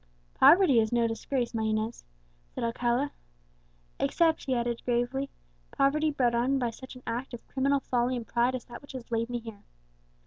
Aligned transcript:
"Poverty 0.33 0.79
is 0.79 0.91
no 0.91 1.07
disgrace, 1.07 1.53
my 1.53 1.61
Inez," 1.61 2.03
said 2.49 2.63
Alcala; 2.63 3.11
"except," 3.99 4.45
he 4.45 4.55
added 4.55 4.83
gravely, 4.83 5.29
"poverty 5.69 6.09
brought 6.09 6.33
on 6.33 6.57
by 6.57 6.71
such 6.71 6.95
an 6.95 7.03
act 7.05 7.35
of 7.35 7.47
criminal 7.47 7.81
folly 7.81 8.15
and 8.17 8.25
pride 8.25 8.55
as 8.55 8.65
that 8.65 8.81
which 8.81 8.93
has 8.93 9.11
laid 9.11 9.29
me 9.29 9.37
here." 9.37 9.61